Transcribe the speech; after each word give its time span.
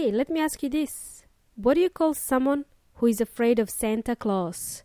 Hey, 0.00 0.10
let 0.10 0.30
me 0.30 0.40
ask 0.40 0.62
you 0.62 0.70
this. 0.70 1.24
What 1.56 1.74
do 1.74 1.82
you 1.82 1.90
call 1.90 2.14
someone 2.14 2.64
who 2.94 3.06
is 3.06 3.20
afraid 3.20 3.58
of 3.58 3.68
Santa 3.68 4.16
Claus? 4.16 4.82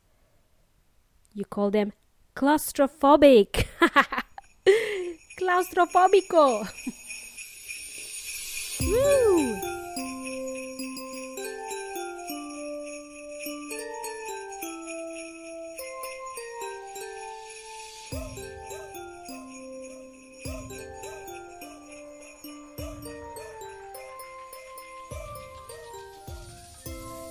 You 1.33 1.45
call 1.45 1.71
them 1.71 1.93
claustrophobic. 2.35 3.65
Claustrophobico. 5.39 6.67
Woo! 8.81 9.34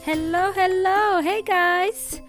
Hello, 0.05 0.53
hello. 0.53 1.23
Hey 1.23 1.41
guys. 1.41 2.21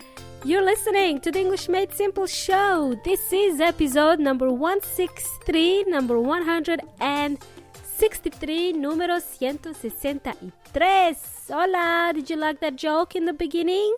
You're 0.45 0.63
listening 0.63 1.19
to 1.19 1.29
the 1.29 1.41
English 1.41 1.67
Made 1.67 1.91
Simple 1.91 2.25
show. 2.25 2.95
This 3.03 3.33
is 3.33 3.59
episode 3.59 4.17
number 4.17 4.49
163, 4.49 5.83
number 5.83 6.17
163, 6.17 8.71
número 8.75 9.19
163. 9.19 10.53
Hola. 11.49 12.13
Did 12.15 12.29
you 12.29 12.37
like 12.37 12.61
that 12.61 12.77
joke 12.77 13.13
in 13.13 13.25
the 13.25 13.33
beginning? 13.33 13.93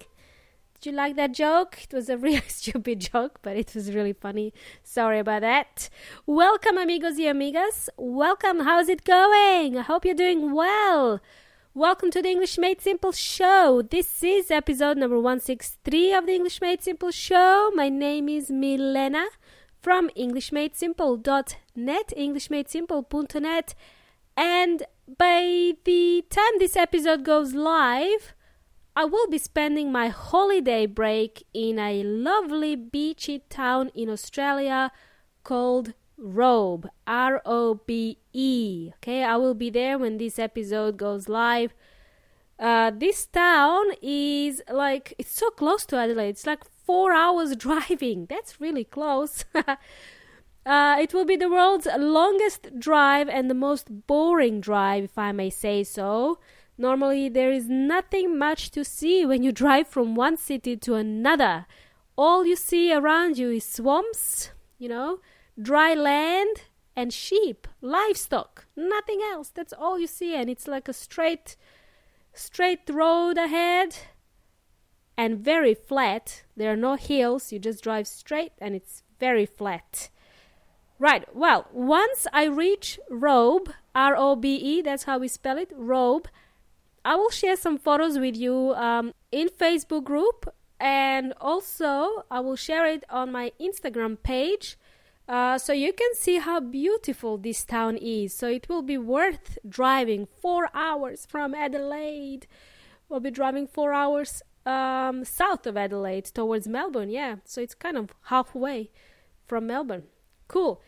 Did 0.73 0.88
you 0.89 0.94
like 0.94 1.16
that 1.16 1.34
joke? 1.34 1.78
It 1.84 1.94
was 1.94 2.09
a 2.09 2.17
really 2.17 2.41
stupid 2.48 3.00
joke, 3.00 3.38
but 3.44 3.58
it 3.58 3.75
was 3.75 3.94
really 3.94 4.14
funny. 4.14 4.55
Sorry 4.81 5.20
about 5.20 5.41
that. 5.41 5.91
Welcome, 6.25 6.80
amigos 6.80 7.20
y 7.20 7.25
amigas. 7.25 7.89
Welcome. 7.95 8.62
How's 8.62 8.89
it 8.89 9.03
going? 9.03 9.78
I 9.78 9.84
hope 9.84 10.03
you're 10.03 10.16
doing 10.16 10.55
well. 10.55 11.22
Welcome 11.77 12.09
to 12.09 12.23
the 12.23 12.30
English 12.30 12.58
Made 12.58 12.81
Simple 12.81 13.12
show. 13.12 13.84
This 13.88 14.23
is 14.23 14.49
episode 14.49 14.98
number 14.98 15.17
163 15.17 16.11
of 16.11 16.25
the 16.25 16.34
English 16.34 16.59
Made 16.59 16.81
Simple 16.81 17.11
show. 17.11 17.69
My 17.75 17.88
name 17.88 18.28
is 18.30 18.50
Milena 18.50 19.28
from 19.80 20.09
EnglishMadeSimple.net, 20.17 22.14
EnglishMadeSimple.net. 22.17 23.75
And 24.36 24.84
by 25.19 25.73
the 25.84 26.25
time 26.31 26.53
this 26.58 26.75
episode 26.75 27.23
goes 27.23 27.53
live, 27.53 28.34
I 28.95 29.06
will 29.06 29.28
be 29.28 29.38
spending 29.38 29.91
my 29.91 30.08
holiday 30.08 30.88
break 30.88 31.45
in 31.53 31.78
a 31.78 32.02
lovely 32.02 32.75
beachy 32.75 33.44
town 33.50 33.91
in 33.94 34.09
Australia 34.09 34.91
called 35.44 35.94
Robe, 36.17 36.89
R 37.06 37.39
O 37.45 37.75
B 37.86 38.17
E. 38.38 38.91
Okay, 38.97 39.23
I 39.23 39.35
will 39.35 39.55
be 39.55 39.71
there 39.71 39.97
when 39.97 40.19
this 40.19 40.38
episode 40.38 40.97
goes 40.97 41.27
live. 41.27 41.73
Uh, 42.59 42.91
this 42.95 43.25
town 43.25 43.85
is 44.02 44.61
like 44.71 45.16
it's 45.17 45.33
so 45.33 45.49
close 45.49 45.85
to 45.88 45.97
Adelaide. 45.97 46.29
It's 46.29 46.45
like 46.45 46.63
four 46.63 47.13
hours 47.13 47.55
driving. 47.67 48.27
That's 48.27 48.61
really 48.61 48.83
close. 48.83 49.44
uh, 49.55 50.97
it 50.99 51.13
will 51.16 51.25
be 51.25 51.35
the 51.35 51.49
world's 51.49 51.88
longest 51.97 52.79
drive 52.79 53.27
and 53.27 53.49
the 53.49 53.55
most 53.55 54.05
boring 54.05 54.61
drive, 54.61 55.05
if 55.05 55.17
I 55.17 55.31
may 55.31 55.49
say 55.49 55.83
so. 55.83 56.38
Normally, 56.77 57.29
there 57.29 57.51
is 57.51 57.67
nothing 57.67 58.38
much 58.38 58.69
to 58.72 58.85
see 58.85 59.25
when 59.25 59.41
you 59.41 59.51
drive 59.51 59.88
from 59.88 60.13
one 60.13 60.38
city 60.38 60.77
to 60.77 60.94
another. 60.94 61.66
All 62.16 62.45
you 62.45 62.55
see 62.55 62.94
around 62.94 63.39
you 63.39 63.49
is 63.49 63.63
swamps, 63.63 64.51
you 64.77 64.89
know, 64.89 65.22
dry 65.59 65.95
land 65.95 66.61
and 66.98 67.14
sheep, 67.14 67.67
livestock, 67.80 68.66
nothing 68.76 69.22
else. 69.22 69.50
That's 69.50 69.72
all 69.72 70.00
you 70.00 70.08
see, 70.08 70.34
and 70.34 70.50
it's 70.50 70.67
like 70.67 70.90
a 70.90 70.94
straight, 70.94 71.56
straight 72.34 72.90
road 72.90 73.38
ahead, 73.38 73.95
and 75.16 75.38
very 75.38 75.75
flat. 75.75 76.44
There 76.58 76.73
are 76.73 76.75
no 76.75 76.95
hills. 76.95 77.52
You 77.52 77.59
just 77.59 77.84
drive 77.84 78.08
straight, 78.08 78.53
and 78.58 78.73
it's 78.73 79.03
very 79.19 79.46
flat. 79.46 80.09
Right. 80.97 81.24
Well, 81.36 81.68
once 81.72 82.25
I 82.34 82.46
reach 82.46 83.00
Robe, 83.12 83.72
R 83.94 84.16
O 84.18 84.36
B 84.36 84.56
E, 84.56 84.81
that's 84.81 85.03
how 85.03 85.19
we 85.19 85.28
spell 85.28 85.59
it, 85.59 85.72
Robe. 85.75 86.28
I 87.06 87.16
will 87.16 87.30
share 87.30 87.56
some 87.56 87.78
photos 87.78 88.18
with 88.18 88.36
you 88.36 88.74
um, 88.74 89.13
in 89.31 89.50
Facebook 89.50 90.03
group, 90.03 90.52
and 90.80 91.36
also 91.40 92.25
I 92.31 92.40
will 92.40 92.56
share 92.56 92.88
it 92.88 93.03
on 93.07 93.31
my 93.31 93.52
Instagram 93.62 94.18
page 94.24 94.78
uh, 95.27 95.57
so 95.57 95.73
you 95.73 95.91
can 95.91 96.13
see 96.15 96.38
how 96.38 96.59
beautiful 96.59 97.38
this 97.38 97.65
town 97.65 97.97
is. 97.97 98.33
So 98.33 98.47
it 98.47 98.69
will 98.69 98.81
be 98.81 98.97
worth 98.97 99.57
driving 99.67 100.27
four 100.41 100.69
hours 100.73 101.25
from 101.25 101.53
Adelaide. 101.53 102.47
We'll 103.09 103.19
be 103.19 103.31
driving 103.31 103.67
four 103.67 103.93
hours 103.93 104.41
um, 104.65 105.25
south 105.25 105.65
of 105.67 105.77
Adelaide 105.77 106.25
towards 106.25 106.67
Melbourne. 106.67 107.09
Yeah, 107.09 107.38
so 107.45 107.61
it's 107.61 107.75
kind 107.75 107.97
of 107.97 108.11
halfway 108.23 108.91
from 109.47 109.67
Melbourne. 109.67 110.03
Cool. 110.47 110.81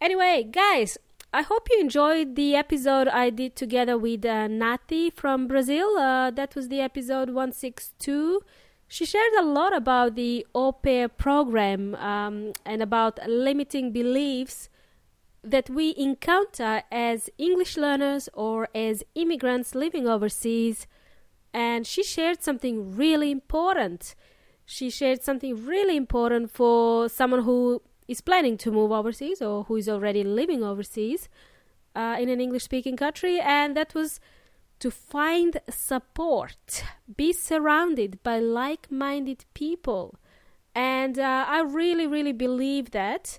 Anyway, 0.00 0.44
guys, 0.50 0.98
I 1.32 1.42
hope 1.42 1.68
you 1.70 1.80
enjoyed 1.80 2.34
the 2.36 2.54
episode 2.54 3.08
I 3.08 3.30
did 3.30 3.56
together 3.56 3.98
with 3.98 4.24
uh, 4.24 4.46
Nati 4.46 5.10
from 5.10 5.46
Brazil. 5.46 5.98
Uh, 5.98 6.30
that 6.30 6.54
was 6.54 6.68
the 6.68 6.80
episode 6.80 7.28
162. 7.28 8.40
She 8.88 9.04
shared 9.04 9.32
a 9.38 9.42
lot 9.42 9.74
about 9.74 10.14
the 10.14 10.46
au 10.54 10.72
pair 10.72 11.08
program 11.08 11.94
um, 11.96 12.52
and 12.64 12.82
about 12.82 13.18
limiting 13.28 13.92
beliefs 13.92 14.68
that 15.42 15.68
we 15.70 15.94
encounter 15.96 16.82
as 16.90 17.30
English 17.38 17.76
learners 17.76 18.28
or 18.32 18.68
as 18.74 19.04
immigrants 19.14 19.74
living 19.74 20.06
overseas. 20.08 20.86
And 21.52 21.86
she 21.86 22.02
shared 22.02 22.42
something 22.42 22.94
really 22.96 23.30
important. 23.30 24.14
She 24.64 24.90
shared 24.90 25.22
something 25.22 25.64
really 25.64 25.96
important 25.96 26.50
for 26.50 27.08
someone 27.08 27.42
who 27.42 27.82
is 28.08 28.20
planning 28.20 28.56
to 28.58 28.70
move 28.70 28.92
overseas 28.92 29.42
or 29.42 29.64
who 29.64 29.76
is 29.76 29.88
already 29.88 30.22
living 30.22 30.62
overseas 30.62 31.28
uh, 31.94 32.16
in 32.20 32.28
an 32.28 32.40
English 32.40 32.64
speaking 32.64 32.96
country, 32.96 33.40
and 33.40 33.76
that 33.76 33.94
was 33.94 34.20
to 34.78 34.90
find 34.90 35.60
support, 35.70 36.84
be 37.16 37.32
surrounded 37.32 38.22
by 38.22 38.38
like 38.38 38.90
minded 38.90 39.44
people. 39.54 40.16
And 40.74 41.18
uh, 41.18 41.46
I 41.48 41.62
really, 41.62 42.06
really 42.06 42.32
believe 42.32 42.90
that 42.90 43.38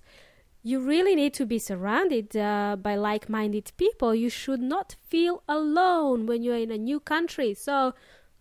you 0.64 0.80
really 0.80 1.16
need 1.16 1.34
to 1.36 1.46
be 1.46 1.60
surrounded 1.60 2.36
uh, 2.36 2.76
by 2.82 2.96
like 2.96 3.30
minded 3.30 3.72
people. 3.78 4.14
You 4.16 4.30
should 4.30 4.62
not 4.62 4.96
feel 5.08 5.44
alone 5.48 6.26
when 6.26 6.42
you're 6.42 6.58
in 6.58 6.72
a 6.72 6.78
new 6.78 7.00
country. 7.00 7.54
So 7.54 7.94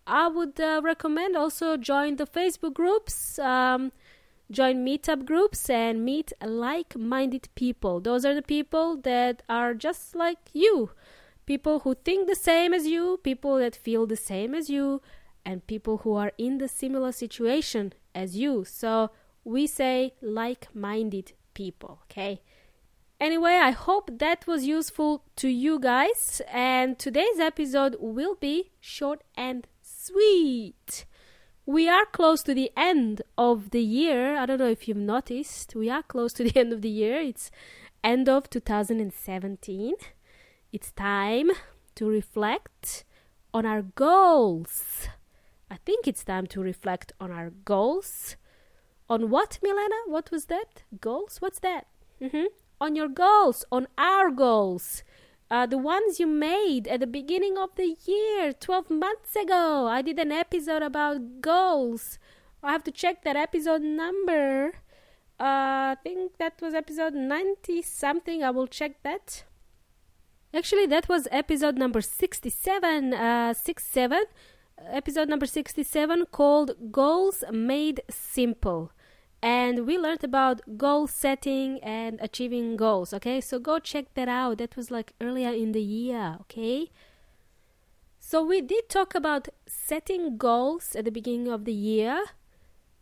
I 0.05 0.27
would 0.27 0.59
uh, 0.59 0.81
recommend 0.83 1.37
also 1.37 1.77
join 1.77 2.15
the 2.15 2.25
Facebook 2.25 2.73
groups. 2.73 3.37
Um, 3.39 3.91
join 4.49 4.85
meetup 4.85 5.25
groups 5.25 5.69
and 5.69 6.03
meet 6.03 6.31
like 6.41 6.97
minded 6.97 7.49
people. 7.55 7.99
Those 7.99 8.25
are 8.25 8.33
the 8.33 8.41
people 8.41 8.97
that 9.03 9.43
are 9.49 9.73
just 9.73 10.15
like 10.15 10.39
you 10.53 10.91
people 11.47 11.79
who 11.79 11.95
think 11.95 12.27
the 12.27 12.35
same 12.35 12.73
as 12.73 12.85
you, 12.85 13.19
people 13.23 13.57
that 13.57 13.75
feel 13.75 14.05
the 14.05 14.15
same 14.15 14.53
as 14.53 14.69
you, 14.69 15.01
and 15.43 15.65
people 15.65 15.99
who 15.99 16.13
are 16.13 16.33
in 16.37 16.59
the 16.59 16.67
similar 16.67 17.11
situation 17.11 17.93
as 18.13 18.37
you. 18.37 18.65
So 18.65 19.09
we 19.43 19.65
say 19.65 20.13
like 20.21 20.67
minded 20.75 21.31
people, 21.55 22.01
okay? 22.03 22.41
Anyway, 23.19 23.53
I 23.53 23.71
hope 23.71 24.19
that 24.19 24.45
was 24.45 24.67
useful 24.67 25.23
to 25.37 25.47
you 25.47 25.79
guys, 25.79 26.41
and 26.51 26.99
today's 26.99 27.39
episode 27.39 27.95
will 27.99 28.35
be 28.35 28.71
short 28.79 29.23
and 29.35 29.65
sweet. 29.81 31.05
We 31.65 31.89
are 31.89 32.05
close 32.05 32.43
to 32.43 32.53
the 32.53 32.71
end 32.77 33.21
of 33.37 33.71
the 33.71 33.81
year. 33.81 34.37
I 34.37 34.45
don't 34.45 34.59
know 34.59 34.69
if 34.69 34.87
you've 34.87 34.97
noticed. 34.97 35.75
We 35.75 35.89
are 35.89 36.03
close 36.03 36.33
to 36.33 36.43
the 36.43 36.55
end 36.59 36.71
of 36.73 36.81
the 36.81 36.89
year. 36.89 37.19
It's 37.19 37.49
end 38.03 38.29
of 38.29 38.49
2017 38.49 39.95
it's 40.71 40.91
time 40.91 41.51
to 41.95 42.07
reflect 42.07 43.03
on 43.53 43.65
our 43.65 43.81
goals. 43.81 45.07
I 45.69 45.77
think 45.85 46.07
it's 46.07 46.23
time 46.23 46.47
to 46.47 46.61
reflect 46.61 47.11
on 47.19 47.31
our 47.31 47.49
goals. 47.49 48.35
On 49.09 49.29
what, 49.29 49.59
Milena? 49.63 49.95
What 50.07 50.31
was 50.31 50.45
that? 50.45 50.83
Goals? 50.99 51.37
What's 51.39 51.59
that? 51.59 51.87
Mm-hmm. 52.21 52.45
On 52.79 52.95
your 52.95 53.07
goals, 53.07 53.65
on 53.71 53.87
our 53.97 54.29
goals. 54.29 55.03
Uh, 55.49 55.65
the 55.65 55.77
ones 55.77 56.19
you 56.19 56.27
made 56.27 56.87
at 56.87 56.99
the 56.99 57.07
beginning 57.07 57.57
of 57.57 57.69
the 57.75 57.95
year, 58.05 58.51
12 58.51 58.89
months 58.89 59.35
ago. 59.35 59.87
I 59.87 60.01
did 60.01 60.19
an 60.19 60.31
episode 60.31 60.81
about 60.81 61.39
goals. 61.39 62.19
I 62.61 62.73
have 62.73 62.83
to 62.83 62.91
check 62.91 63.23
that 63.23 63.37
episode 63.37 63.81
number. 63.81 64.73
Uh, 65.39 65.95
I 65.95 65.97
think 66.03 66.37
that 66.37 66.59
was 66.61 66.73
episode 66.73 67.13
90 67.13 67.81
something. 67.81 68.43
I 68.43 68.49
will 68.49 68.67
check 68.67 69.01
that. 69.03 69.45
Actually, 70.57 70.87
that 70.87 71.07
was 71.07 71.27
episode 71.29 71.77
number 71.77 72.01
67, 72.01 73.13
uh, 73.13 73.53
67, 73.53 74.23
episode 74.89 75.29
number 75.29 75.45
67 75.45 76.25
called 76.31 76.91
Goals 76.91 77.43
Made 77.51 78.01
Simple. 78.09 78.91
And 79.39 79.85
we 79.85 79.99
learned 79.99 80.23
about 80.23 80.61
goal 80.75 81.05
setting 81.05 81.77
and 81.83 82.17
achieving 82.23 82.75
goals, 82.75 83.13
okay? 83.13 83.39
So 83.39 83.59
go 83.59 83.77
check 83.77 84.15
that 84.15 84.27
out. 84.27 84.57
That 84.57 84.75
was 84.75 84.89
like 84.89 85.13
earlier 85.21 85.51
in 85.51 85.73
the 85.73 85.81
year, 85.83 86.37
okay? 86.41 86.89
So, 88.19 88.43
we 88.43 88.59
did 88.59 88.89
talk 88.89 89.13
about 89.13 89.49
setting 89.67 90.37
goals 90.37 90.95
at 90.95 91.05
the 91.05 91.11
beginning 91.11 91.49
of 91.49 91.65
the 91.65 91.71
year. 91.71 92.23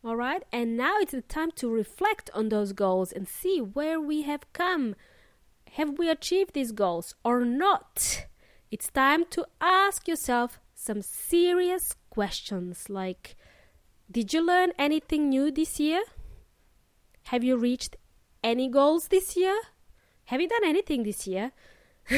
All 0.03 0.17
right, 0.17 0.43
and 0.51 0.75
now 0.75 0.97
it's 0.97 1.13
the 1.13 1.21
time 1.21 1.51
to 1.51 1.69
reflect 1.69 2.29
on 2.33 2.49
those 2.49 2.73
goals 2.73 3.13
and 3.13 3.29
see 3.29 3.59
where 3.59 3.99
we 3.99 4.23
have 4.23 4.51
come. 4.51 4.95
Have 5.75 5.99
we 5.99 6.09
achieved 6.09 6.53
these 6.53 6.71
goals 6.71 7.15
or 7.25 7.43
not? 7.43 8.27
It's 8.71 8.89
time 8.89 9.25
to 9.31 9.45
ask 9.59 10.07
yourself 10.07 10.57
some 10.73 11.01
serious 11.01 11.95
questions 12.09 12.89
like 12.89 13.35
Did 14.09 14.33
you 14.33 14.39
learn 14.39 14.71
anything 14.79 15.27
new 15.27 15.51
this 15.51 15.77
year? 15.77 16.01
Have 17.23 17.43
you 17.43 17.57
reached 17.57 17.97
any 18.41 18.69
goals 18.69 19.09
this 19.09 19.35
year? 19.35 19.59
Have 20.27 20.39
you 20.39 20.47
done 20.47 20.63
anything 20.63 21.03
this 21.03 21.27
year? 21.27 21.51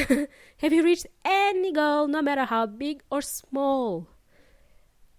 Have 0.58 0.72
you 0.72 0.84
reached 0.84 1.08
any 1.24 1.72
goal, 1.72 2.06
no 2.06 2.22
matter 2.22 2.44
how 2.44 2.64
big 2.66 3.02
or 3.10 3.20
small? 3.20 4.06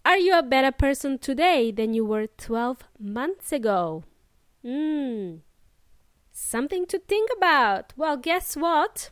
Are 0.06 0.18
you 0.18 0.40
a 0.40 0.44
better 0.44 0.72
person 0.72 1.20
today 1.20 1.72
than 1.72 1.94
you 1.94 2.06
were 2.06 2.28
12 2.38 2.88
months 2.98 3.52
ago? 3.52 4.06
Hmm. 4.64 5.40
Something 6.42 6.86
to 6.88 6.98
think 6.98 7.30
about. 7.36 7.94
Well, 7.98 8.16
guess 8.16 8.56
what? 8.56 9.12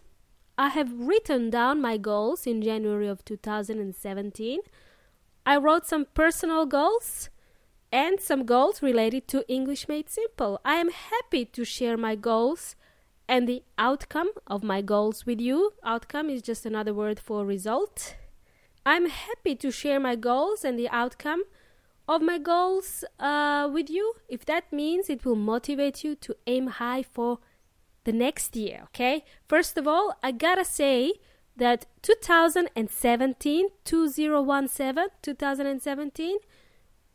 I 0.58 0.70
have 0.70 0.92
written 0.98 1.50
down 1.50 1.82
my 1.82 1.98
goals 1.98 2.48
in 2.48 2.62
January 2.64 3.08
of 3.08 3.24
2017. 3.26 4.60
I 5.46 5.58
wrote 5.58 5.86
some 5.86 6.06
personal 6.14 6.66
goals 6.66 7.30
and 7.92 8.20
some 8.20 8.46
goals 8.46 8.82
related 8.82 9.28
to 9.28 9.48
English 9.48 9.88
Made 9.90 10.10
Simple. 10.10 10.60
I 10.64 10.76
am 10.76 10.90
happy 10.90 11.44
to 11.46 11.66
share 11.66 11.98
my 11.98 12.16
goals 12.16 12.76
and 13.28 13.46
the 13.46 13.62
outcome 13.78 14.32
of 14.48 14.64
my 14.64 14.82
goals 14.82 15.26
with 15.26 15.42
you. 15.42 15.74
Outcome 15.84 16.30
is 16.30 16.42
just 16.42 16.66
another 16.66 16.94
word 16.94 17.20
for 17.20 17.46
result. 17.46 18.16
I'm 18.86 19.10
happy 19.10 19.54
to 19.58 19.70
share 19.70 20.00
my 20.00 20.16
goals 20.16 20.64
and 20.64 20.80
the 20.80 20.90
outcome 20.90 21.44
of 22.08 22.22
my 22.22 22.38
goals 22.38 23.04
uh, 23.20 23.70
with 23.72 23.90
you 23.90 24.14
if 24.30 24.46
that 24.46 24.72
means 24.72 25.10
it 25.10 25.26
will 25.26 25.36
motivate 25.36 26.04
you 26.04 26.16
to 26.16 26.36
aim 26.48 26.68
high 26.68 27.04
for 27.04 27.40
the 28.06 28.14
next 28.14 28.56
year. 28.56 28.84
Okay, 28.86 29.26
first 29.48 29.78
of 29.78 29.88
all, 29.88 30.16
I 30.24 30.32
gotta 30.32 30.64
say 30.64 31.14
that 31.58 31.86
2017 32.02 33.68
2017 33.84 35.08
2017 35.22 36.38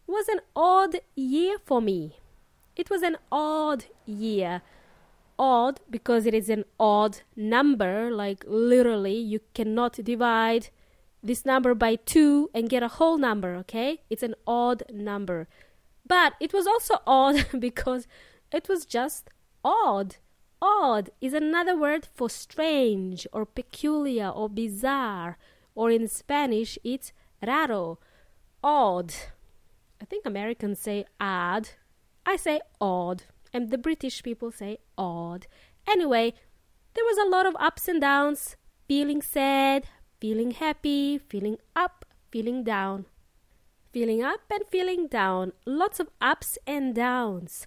was 0.07 0.29
an 0.29 0.41
odd 0.55 0.97
year 1.15 1.57
for 1.65 1.81
me. 1.81 2.17
It 2.77 2.91
was 2.91 3.03
an 3.03 3.17
odd 3.31 3.85
year 4.05 4.63
odd 5.39 5.81
because 5.91 6.27
it 6.27 6.35
is 6.35 6.49
an 6.49 6.65
odd 6.79 7.21
number, 7.37 8.11
like 8.11 8.45
literally, 8.47 9.17
you 9.17 9.41
cannot 9.55 9.95
divide 10.05 10.69
this 11.23 11.45
number 11.45 11.75
by 11.75 11.97
2 11.97 12.51
and 12.55 12.69
get 12.69 12.83
a 12.83 12.89
whole 12.89 13.19
number, 13.19 13.55
okay? 13.57 14.03
It's 14.11 14.23
an 14.23 14.35
odd 14.47 14.83
number. 14.91 15.49
But 16.07 16.35
it 16.41 16.53
was 16.53 16.67
also 16.67 16.99
odd 17.07 17.47
because 17.59 18.07
it 18.53 18.69
was 18.69 18.85
just 18.85 19.31
odd. 19.65 20.17
Odd 20.61 21.11
is 21.21 21.35
another 21.35 21.77
word 21.77 22.07
for 22.13 22.31
strange 22.31 23.27
or 23.33 23.45
peculiar 23.45 24.29
or 24.29 24.49
bizarre, 24.49 25.37
or 25.75 25.91
in 25.91 26.07
Spanish, 26.09 26.79
it's 26.85 27.13
raro. 27.45 27.99
Odd. 28.63 29.13
I 30.01 30.05
think 30.05 30.27
Americans 30.27 30.79
say 30.79 31.05
odd. 31.21 31.71
I 32.25 32.37
say 32.37 32.61
odd 32.81 33.25
and 33.53 33.71
the 33.71 33.79
British 33.79 34.23
people 34.23 34.51
say 34.51 34.79
odd. 34.97 35.47
Anyway, 35.87 36.35
there 36.95 37.05
was 37.05 37.19
a 37.19 37.29
lot 37.29 37.47
of 37.47 37.57
ups 37.59 37.89
and 37.89 38.01
downs, 38.01 38.57
feeling 38.89 39.23
sad, 39.23 39.87
feeling 40.23 40.53
happy, 40.53 41.19
feeling 41.19 41.59
up, 41.75 42.05
feeling 42.31 42.63
down. 42.63 43.07
Feeling 43.93 44.23
up 44.23 44.43
and 44.53 44.63
feeling 44.71 45.09
down, 45.09 45.53
lots 45.67 45.99
of 45.99 46.11
ups 46.21 46.57
and 46.65 46.95
downs. 46.95 47.67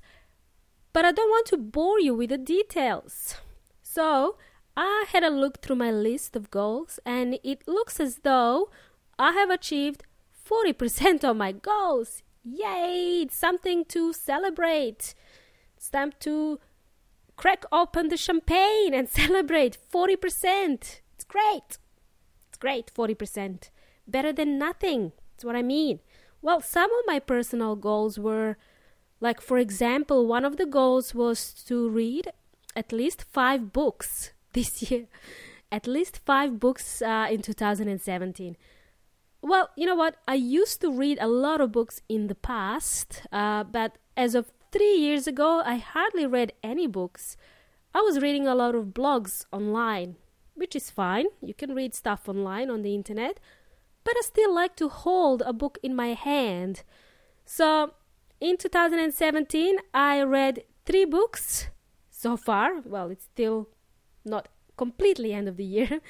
But 0.94 1.04
I 1.04 1.12
don't 1.12 1.30
want 1.30 1.48
to 1.48 1.58
bore 1.58 2.00
you 2.00 2.16
with 2.16 2.30
the 2.30 2.38
details. 2.38 3.36
So, 3.82 4.38
I 4.78 5.04
had 5.10 5.26
a 5.26 5.30
look 5.30 5.62
through 5.62 5.76
my 5.76 5.92
list 5.92 6.38
of 6.38 6.50
goals, 6.50 6.98
and 7.06 7.38
it 7.44 7.68
looks 7.68 8.00
as 8.00 8.20
though 8.24 8.70
I 9.20 9.34
have 9.34 9.50
achieved 9.50 10.04
40% 10.50 11.26
of 11.26 11.36
my 11.36 11.52
goals. 11.52 12.24
Yay! 12.46 13.24
It's 13.24 13.36
something 13.36 13.84
to 13.90 14.14
celebrate. 14.14 15.14
It's 15.76 15.90
time 15.90 16.14
to 16.22 16.62
crack 17.36 17.66
open 17.74 18.08
the 18.08 18.16
champagne 18.16 18.94
and 18.94 19.10
celebrate 19.22 19.78
40%. 19.92 21.02
It's 21.16 21.26
great. 21.28 21.80
Great, 22.66 22.92
40%. 22.92 23.70
Better 24.08 24.34
than 24.34 24.58
nothing. 24.58 25.12
That's 25.30 25.46
what 25.46 25.56
I 25.56 25.62
mean. 25.62 26.00
Well, 26.42 26.62
some 26.62 26.92
of 26.92 27.06
my 27.06 27.20
personal 27.20 27.76
goals 27.76 28.18
were 28.18 28.58
like, 29.22 29.40
for 29.40 29.60
example, 29.60 30.26
one 30.26 30.44
of 30.44 30.58
the 30.58 30.66
goals 30.66 31.14
was 31.14 31.54
to 31.68 31.88
read 31.88 32.32
at 32.76 32.92
least 32.92 33.24
five 33.32 33.72
books 33.72 34.32
this 34.54 34.90
year. 34.90 35.06
At 35.72 35.86
least 35.86 36.22
five 36.26 36.60
books 36.60 37.04
uh, 37.04 37.28
in 37.30 37.44
2017. 37.44 38.58
Well, 39.44 39.70
you 39.78 39.86
know 39.86 39.94
what? 39.94 40.16
I 40.28 40.34
used 40.34 40.82
to 40.82 40.92
read 40.92 41.20
a 41.22 41.28
lot 41.28 41.62
of 41.62 41.72
books 41.72 42.02
in 42.10 42.26
the 42.26 42.34
past, 42.34 43.22
uh, 43.32 43.64
but 43.64 44.00
as 44.18 44.34
of 44.34 44.52
three 44.72 44.96
years 44.96 45.28
ago, 45.28 45.62
I 45.64 45.76
hardly 45.76 46.26
read 46.26 46.52
any 46.64 46.88
books. 46.88 47.38
I 47.94 48.02
was 48.02 48.24
reading 48.24 48.48
a 48.48 48.56
lot 48.56 48.74
of 48.74 48.86
blogs 48.86 49.46
online, 49.52 50.16
which 50.56 50.76
is 50.76 50.90
fine. 50.90 51.28
You 51.42 51.54
can 51.54 51.76
read 51.76 51.94
stuff 51.94 52.28
online 52.28 52.70
on 52.70 52.82
the 52.82 52.96
internet, 52.96 53.40
but 54.04 54.16
I 54.18 54.22
still 54.22 54.54
like 54.54 54.76
to 54.78 54.90
hold 54.90 55.44
a 55.46 55.54
book 55.54 55.78
in 55.84 55.96
my 55.96 56.14
hand. 56.14 56.84
So, 57.46 57.94
in 58.42 58.58
2017, 58.58 59.78
I 59.94 60.22
read 60.24 60.64
three 60.86 61.06
books 61.06 61.68
so 62.10 62.38
far. 62.38 62.82
Well, 62.84 63.10
it's 63.10 63.26
still 63.26 63.70
not 64.24 64.48
completely 64.78 65.34
end 65.34 65.48
of 65.48 65.58
the 65.58 65.66
year. 65.66 66.00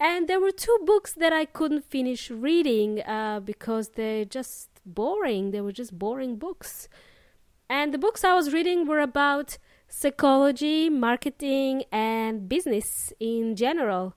And 0.00 0.26
there 0.28 0.40
were 0.40 0.50
two 0.50 0.76
books 0.84 1.12
that 1.12 1.32
I 1.32 1.44
couldn't 1.44 1.84
finish 1.84 2.28
reading 2.30 3.00
uh, 3.02 3.40
because 3.40 3.90
they're 3.90 4.24
just 4.24 4.68
boring. 4.84 5.52
They 5.52 5.60
were 5.60 5.72
just 5.72 5.96
boring 5.96 6.36
books. 6.36 6.88
And 7.70 7.94
the 7.94 7.98
books 7.98 8.24
I 8.24 8.34
was 8.34 8.52
reading 8.52 8.86
were 8.86 9.00
about 9.00 9.56
psychology, 9.94 10.90
marketing, 10.90 11.84
and 11.92 12.48
business 12.48 13.12
in 13.20 13.54
general. 13.54 14.16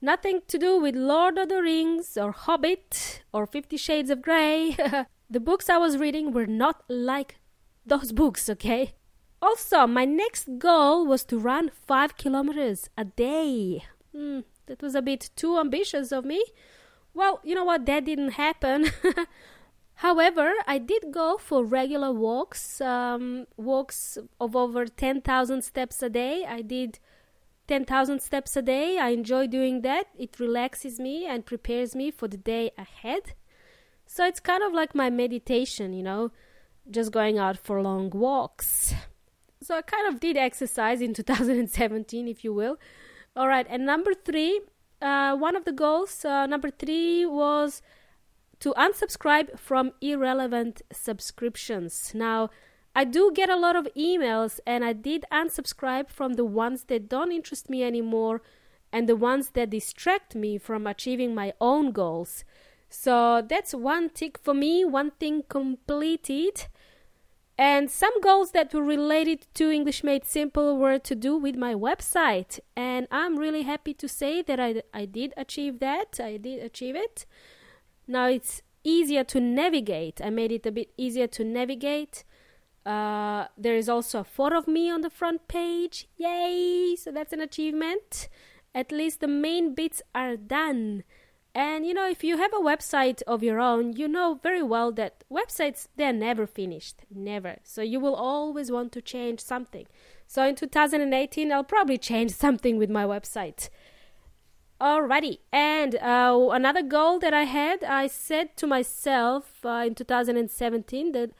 Nothing 0.00 0.42
to 0.48 0.58
do 0.58 0.80
with 0.80 0.94
Lord 0.94 1.38
of 1.38 1.48
the 1.48 1.60
Rings 1.60 2.16
or 2.16 2.32
Hobbit 2.32 3.22
or 3.32 3.46
Fifty 3.46 3.76
Shades 3.76 4.10
of 4.10 4.22
Grey. 4.22 4.76
the 5.30 5.40
books 5.40 5.68
I 5.68 5.76
was 5.76 5.98
reading 5.98 6.32
were 6.32 6.46
not 6.46 6.84
like 6.88 7.36
those 7.84 8.12
books, 8.12 8.48
okay? 8.48 8.94
Also, 9.40 9.86
my 9.88 10.04
next 10.04 10.48
goal 10.58 11.04
was 11.04 11.24
to 11.24 11.38
run 11.38 11.70
five 11.70 12.16
kilometers 12.16 12.88
a 12.96 13.04
day. 13.04 13.84
Hmm, 14.14 14.40
that 14.66 14.80
was 14.80 14.94
a 14.94 15.02
bit 15.02 15.30
too 15.34 15.58
ambitious 15.58 16.12
of 16.12 16.24
me. 16.24 16.44
Well, 17.12 17.40
you 17.42 17.56
know 17.56 17.64
what? 17.64 17.86
That 17.86 18.04
didn't 18.04 18.32
happen. 18.32 18.86
However, 20.02 20.52
I 20.66 20.78
did 20.78 21.12
go 21.12 21.38
for 21.38 21.64
regular 21.64 22.10
walks, 22.10 22.80
um, 22.80 23.46
walks 23.56 24.18
of 24.40 24.56
over 24.56 24.84
10,000 24.84 25.62
steps 25.62 26.02
a 26.02 26.10
day. 26.10 26.44
I 26.44 26.60
did 26.60 26.98
10,000 27.68 28.20
steps 28.20 28.56
a 28.56 28.62
day. 28.62 28.98
I 28.98 29.10
enjoy 29.10 29.46
doing 29.46 29.82
that. 29.82 30.08
It 30.18 30.40
relaxes 30.40 30.98
me 30.98 31.24
and 31.24 31.46
prepares 31.46 31.94
me 31.94 32.10
for 32.10 32.26
the 32.26 32.36
day 32.36 32.72
ahead. 32.76 33.34
So 34.04 34.26
it's 34.26 34.40
kind 34.40 34.64
of 34.64 34.72
like 34.72 34.92
my 34.92 35.08
meditation, 35.08 35.92
you 35.92 36.02
know, 36.02 36.32
just 36.90 37.12
going 37.12 37.38
out 37.38 37.56
for 37.56 37.80
long 37.80 38.10
walks. 38.10 38.94
So 39.62 39.76
I 39.76 39.82
kind 39.82 40.12
of 40.12 40.18
did 40.18 40.36
exercise 40.36 41.00
in 41.00 41.14
2017, 41.22 42.26
if 42.26 42.42
you 42.42 42.52
will. 42.52 42.76
All 43.36 43.46
right, 43.46 43.68
and 43.70 43.86
number 43.86 44.14
three, 44.14 44.62
uh, 45.00 45.36
one 45.36 45.54
of 45.54 45.64
the 45.64 45.70
goals, 45.70 46.24
uh, 46.24 46.46
number 46.46 46.70
three 46.70 47.24
was 47.24 47.82
to 48.62 48.72
unsubscribe 48.74 49.58
from 49.58 49.90
irrelevant 50.00 50.82
subscriptions. 50.92 52.12
Now, 52.14 52.48
I 52.94 53.02
do 53.04 53.32
get 53.34 53.50
a 53.50 53.56
lot 53.56 53.74
of 53.74 53.88
emails, 53.96 54.60
and 54.64 54.84
I 54.84 54.92
did 54.92 55.24
unsubscribe 55.32 56.08
from 56.08 56.34
the 56.34 56.44
ones 56.44 56.84
that 56.84 57.08
don't 57.08 57.32
interest 57.32 57.68
me 57.68 57.82
anymore 57.82 58.40
and 58.92 59.08
the 59.08 59.16
ones 59.16 59.50
that 59.54 59.70
distract 59.70 60.36
me 60.36 60.58
from 60.58 60.86
achieving 60.86 61.34
my 61.34 61.54
own 61.60 61.90
goals. 61.90 62.44
So 62.88 63.42
that's 63.48 63.74
one 63.74 64.10
tick 64.10 64.38
for 64.38 64.54
me, 64.54 64.84
one 64.84 65.10
thing 65.10 65.42
completed. 65.48 66.66
And 67.58 67.90
some 67.90 68.20
goals 68.20 68.52
that 68.52 68.72
were 68.72 68.82
related 68.82 69.46
to 69.54 69.70
English 69.70 70.04
Made 70.04 70.24
Simple 70.24 70.78
were 70.78 71.00
to 71.00 71.14
do 71.16 71.36
with 71.36 71.56
my 71.56 71.74
website. 71.74 72.60
And 72.76 73.08
I'm 73.10 73.38
really 73.38 73.62
happy 73.62 73.94
to 73.94 74.08
say 74.08 74.40
that 74.42 74.60
I, 74.60 74.82
I 74.94 75.06
did 75.06 75.32
achieve 75.36 75.80
that. 75.80 76.20
I 76.22 76.36
did 76.36 76.62
achieve 76.62 76.94
it. 76.94 77.26
Now 78.06 78.26
it's 78.26 78.62
easier 78.84 79.24
to 79.24 79.40
navigate. 79.40 80.20
I 80.22 80.30
made 80.30 80.52
it 80.52 80.66
a 80.66 80.72
bit 80.72 80.90
easier 80.96 81.26
to 81.28 81.44
navigate. 81.44 82.24
Uh, 82.84 83.46
there 83.56 83.76
is 83.76 83.88
also 83.88 84.20
a 84.20 84.24
photo 84.24 84.58
of 84.58 84.66
me 84.66 84.90
on 84.90 85.02
the 85.02 85.10
front 85.10 85.46
page. 85.48 86.08
Yay! 86.16 86.96
So 86.96 87.12
that's 87.12 87.32
an 87.32 87.40
achievement. 87.40 88.28
At 88.74 88.90
least 88.90 89.20
the 89.20 89.28
main 89.28 89.74
bits 89.74 90.02
are 90.14 90.36
done. 90.36 91.04
And 91.54 91.84
you 91.84 91.92
know, 91.92 92.08
if 92.08 92.24
you 92.24 92.38
have 92.38 92.52
a 92.54 92.60
website 92.60 93.20
of 93.26 93.42
your 93.42 93.60
own, 93.60 93.92
you 93.92 94.08
know 94.08 94.40
very 94.42 94.62
well 94.62 94.90
that 94.92 95.22
websites 95.30 95.86
they're 95.96 96.12
never 96.12 96.46
finished, 96.46 97.02
never. 97.14 97.56
So 97.62 97.82
you 97.82 98.00
will 98.00 98.14
always 98.14 98.70
want 98.70 98.92
to 98.92 99.02
change 99.02 99.40
something. 99.40 99.86
So 100.26 100.46
in 100.46 100.56
2018, 100.56 101.52
I'll 101.52 101.62
probably 101.62 101.98
change 101.98 102.30
something 102.44 102.78
with 102.78 102.88
my 102.88 103.04
website. 103.04 103.68
Alrighty, 104.82 105.38
and 105.52 105.94
uh, 105.94 106.48
another 106.50 106.82
goal 106.82 107.20
that 107.20 107.32
I 107.32 107.44
had, 107.44 107.84
I 107.84 108.08
said 108.08 108.56
to 108.56 108.66
myself 108.66 109.64
uh, 109.64 109.84
in 109.86 109.94
2017 109.94 111.12
that 111.12 111.30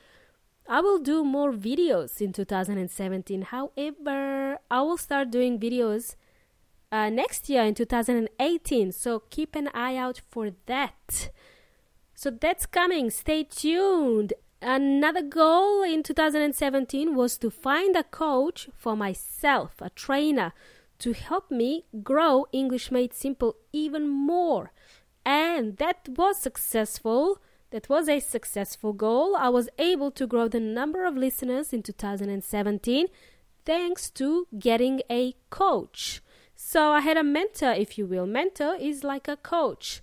I 0.69 0.81
will 0.81 1.01
do 1.01 1.25
more 1.25 1.53
videos 1.53 2.21
in 2.21 2.33
2017. 2.33 3.43
However, 3.43 4.59
I 4.71 4.83
will 4.83 4.97
start 4.97 5.33
doing 5.33 5.59
videos 5.59 6.15
uh, 6.93 7.11
next 7.11 7.49
year 7.49 7.65
in 7.65 7.75
2018. 7.75 8.93
So 8.93 9.25
keep 9.29 9.57
an 9.57 9.71
eye 9.75 9.97
out 9.97 10.21
for 10.31 10.53
that. 10.67 11.31
So 12.15 12.31
that's 12.31 12.65
coming. 12.65 13.11
Stay 13.11 13.43
tuned. 13.43 14.35
Another 14.61 15.23
goal 15.23 15.83
in 15.83 16.05
2017 16.05 17.17
was 17.17 17.39
to 17.39 17.51
find 17.51 17.97
a 17.97 18.05
coach 18.05 18.69
for 18.77 18.97
myself, 18.97 19.73
a 19.81 19.91
trainer, 19.91 20.53
to 21.03 21.13
help 21.13 21.51
me 21.51 21.85
grow 22.03 22.47
English 22.53 22.91
Made 22.91 23.13
Simple 23.15 23.57
even 23.73 24.09
more. 24.09 24.73
And 25.25 25.77
that 25.77 26.09
was 26.09 26.39
successful. 26.39 27.39
That 27.71 27.89
was 27.89 28.09
a 28.09 28.21
successful 28.21 28.93
goal. 28.93 29.37
I 29.37 29.49
was 29.49 29.69
able 29.79 30.11
to 30.13 30.27
grow 30.27 30.49
the 30.49 30.61
number 30.61 31.05
of 31.05 31.17
listeners 31.17 31.73
in 31.73 31.83
2017 31.83 33.07
thanks 33.65 34.11
to 34.11 34.47
getting 34.59 35.03
a 35.11 35.35
coach. 35.51 36.23
So 36.55 36.93
I 36.93 37.01
had 37.01 37.17
a 37.17 37.25
mentor, 37.25 37.73
if 37.73 37.99
you 37.99 38.07
will. 38.07 38.27
Mentor 38.27 38.77
is 38.77 39.05
like 39.05 39.29
a 39.29 39.37
coach. 39.37 40.03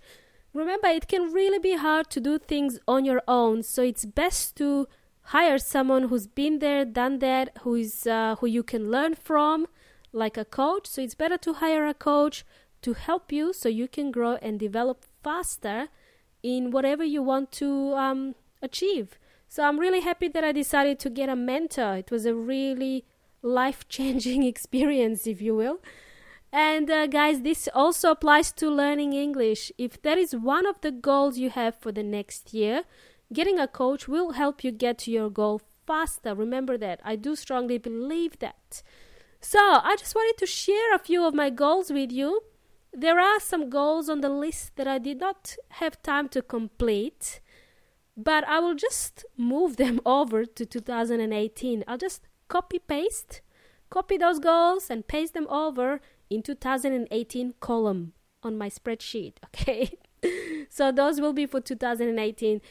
Remember, 0.53 0.87
it 0.87 1.07
can 1.07 1.31
really 1.31 1.59
be 1.59 1.75
hard 1.75 2.09
to 2.11 2.19
do 2.19 2.39
things 2.39 2.79
on 2.87 3.05
your 3.05 3.21
own, 3.27 3.63
so 3.63 3.83
it's 3.83 4.03
best 4.03 4.55
to 4.57 4.87
hire 5.21 5.59
someone 5.59 6.03
who's 6.09 6.27
been 6.27 6.59
there, 6.59 6.83
done 6.85 7.19
that, 7.19 7.55
who 7.61 7.75
is 7.75 8.07
uh, 8.07 8.35
who 8.39 8.47
you 8.47 8.63
can 8.63 8.89
learn 8.89 9.13
from, 9.13 9.67
like 10.11 10.37
a 10.37 10.45
coach. 10.45 10.87
So 10.87 11.01
it's 11.01 11.15
better 11.15 11.37
to 11.37 11.53
hire 11.53 11.87
a 11.87 11.93
coach 11.93 12.45
to 12.81 12.93
help 12.93 13.31
you, 13.31 13.53
so 13.53 13.67
you 13.69 13.87
can 13.87 14.11
grow 14.11 14.35
and 14.41 14.59
develop 14.59 15.05
faster 15.23 15.89
in 16.41 16.71
whatever 16.71 17.03
you 17.03 17.21
want 17.21 17.51
to 17.51 17.93
um, 17.95 18.35
achieve. 18.61 19.19
So 19.47 19.63
I'm 19.63 19.79
really 19.79 20.01
happy 20.01 20.27
that 20.29 20.43
I 20.43 20.51
decided 20.51 20.99
to 20.99 21.09
get 21.09 21.27
a 21.27 21.35
mentor. 21.35 21.95
It 21.95 22.11
was 22.11 22.25
a 22.25 22.35
really 22.35 23.05
life 23.41 23.87
changing 23.89 24.43
experience, 24.53 25.27
if 25.27 25.41
you 25.41 25.55
will. 25.55 25.79
And 26.51 26.89
uh, 26.89 27.07
guys, 27.07 27.41
this 27.41 27.69
also 27.73 28.11
applies 28.11 28.51
to 28.53 28.69
learning 28.69 29.13
English. 29.13 29.71
If 29.77 30.01
that 30.01 30.17
is 30.17 30.35
one 30.35 30.65
of 30.65 30.81
the 30.81 30.91
goals 30.91 31.37
you 31.37 31.49
have 31.51 31.75
for 31.75 31.91
the 31.91 32.03
next 32.03 32.53
year, 32.53 32.83
getting 33.31 33.59
a 33.59 33.67
coach 33.67 34.07
will 34.07 34.31
help 34.31 34.63
you 34.63 34.71
get 34.71 34.97
to 34.99 35.11
your 35.11 35.29
goal 35.29 35.61
faster. 35.85 36.33
Remember 36.33 36.77
that. 36.77 37.01
I 37.03 37.15
do 37.15 37.35
strongly 37.35 37.77
believe 37.77 38.39
that. 38.39 38.81
So, 39.41 39.59
I 39.59 39.95
just 39.97 40.15
wanted 40.15 40.37
to 40.39 40.45
share 40.45 40.93
a 40.93 40.99
few 40.99 41.25
of 41.25 41.33
my 41.33 41.49
goals 41.49 41.91
with 41.91 42.11
you. 42.11 42.41
There 42.91 43.19
are 43.19 43.39
some 43.39 43.69
goals 43.69 44.09
on 44.09 44.21
the 44.21 44.29
list 44.29 44.75
that 44.75 44.87
I 44.87 44.97
did 44.97 45.19
not 45.19 45.55
have 45.69 46.01
time 46.01 46.27
to 46.29 46.41
complete, 46.41 47.39
but 48.17 48.43
I 48.47 48.59
will 48.59 48.75
just 48.75 49.25
move 49.37 49.77
them 49.77 50.01
over 50.05 50.45
to 50.45 50.65
2018. 50.65 51.83
I'll 51.87 51.97
just 51.97 52.27
copy 52.47 52.79
paste, 52.79 53.41
copy 53.89 54.17
those 54.17 54.39
goals 54.39 54.89
and 54.89 55.07
paste 55.07 55.33
them 55.33 55.47
over 55.49 56.01
in 56.29 56.43
2018 56.43 57.53
column 57.59 58.13
on 58.43 58.57
my 58.57 58.69
spreadsheet 58.69 59.33
okay 59.45 59.97
so 60.69 60.91
those 60.91 61.19
will 61.19 61.33
be 61.33 61.45
for 61.45 61.59
2018 61.59 62.61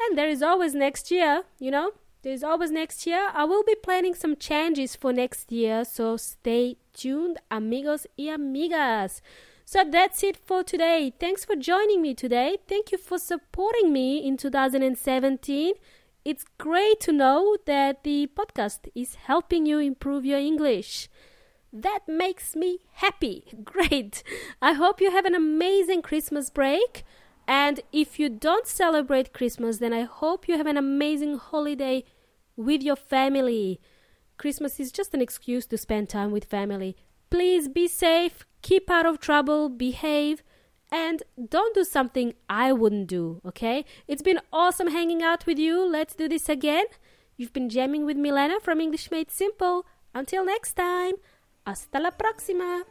and 0.00 0.18
there 0.18 0.28
is 0.28 0.42
always 0.42 0.74
next 0.74 1.10
year 1.10 1.44
you 1.58 1.70
know 1.70 1.92
there's 2.26 2.42
always 2.42 2.72
next 2.72 3.06
year 3.06 3.30
i 3.34 3.44
will 3.44 3.62
be 3.62 3.76
planning 3.76 4.12
some 4.12 4.34
changes 4.34 4.96
for 4.96 5.12
next 5.12 5.52
year 5.52 5.84
so 5.84 6.16
stay 6.16 6.76
tuned 6.92 7.38
amigos 7.52 8.04
y 8.18 8.24
amigas 8.24 9.20
so 9.64 9.84
that's 9.88 10.24
it 10.24 10.36
for 10.36 10.64
today 10.64 11.12
thanks 11.20 11.44
for 11.44 11.54
joining 11.54 12.02
me 12.02 12.14
today 12.14 12.56
thank 12.68 12.90
you 12.90 12.98
for 12.98 13.16
supporting 13.16 13.92
me 13.92 14.18
in 14.18 14.36
2017 14.36 15.74
it's 16.24 16.44
great 16.58 16.98
to 16.98 17.12
know 17.12 17.56
that 17.64 18.02
the 18.02 18.28
podcast 18.36 18.88
is 18.96 19.14
helping 19.14 19.64
you 19.64 19.78
improve 19.78 20.24
your 20.24 20.40
english 20.40 21.08
that 21.72 22.00
makes 22.08 22.56
me 22.56 22.78
happy. 22.94 23.44
Great. 23.64 24.22
I 24.62 24.72
hope 24.72 24.98
you 24.98 25.10
have 25.10 25.26
an 25.26 25.34
amazing 25.34 26.00
Christmas 26.00 26.48
break. 26.48 27.04
And 27.46 27.80
if 27.92 28.18
you 28.18 28.28
don't 28.28 28.66
celebrate 28.66 29.34
Christmas, 29.34 29.78
then 29.78 29.92
I 29.92 30.02
hope 30.02 30.48
you 30.48 30.56
have 30.56 30.66
an 30.66 30.78
amazing 30.78 31.36
holiday 31.36 32.04
with 32.56 32.82
your 32.82 32.96
family. 32.96 33.80
Christmas 34.38 34.80
is 34.80 34.92
just 34.92 35.14
an 35.14 35.20
excuse 35.20 35.66
to 35.66 35.78
spend 35.78 36.08
time 36.08 36.30
with 36.30 36.44
family. 36.44 36.96
Please 37.30 37.68
be 37.68 37.88
safe, 37.88 38.44
keep 38.62 38.90
out 38.90 39.06
of 39.06 39.18
trouble, 39.18 39.68
behave, 39.68 40.42
and 40.90 41.22
don't 41.48 41.74
do 41.74 41.84
something 41.84 42.34
I 42.48 42.72
wouldn't 42.72 43.08
do, 43.08 43.40
okay? 43.44 43.84
It's 44.06 44.22
been 44.22 44.40
awesome 44.52 44.88
hanging 44.88 45.22
out 45.22 45.46
with 45.46 45.58
you. 45.58 45.84
Let's 45.84 46.14
do 46.14 46.28
this 46.28 46.48
again. 46.48 46.86
You've 47.36 47.52
been 47.52 47.68
jamming 47.68 48.06
with 48.06 48.16
Milena 48.16 48.60
from 48.60 48.80
English 48.80 49.10
Made 49.10 49.30
Simple. 49.30 49.84
Until 50.14 50.44
next 50.44 50.74
time. 50.74 51.14
Hasta 51.66 51.98
la 52.00 52.10
próxima. 52.10 52.84